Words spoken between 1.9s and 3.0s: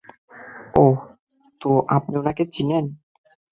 আপনি উনাকে চিনেন?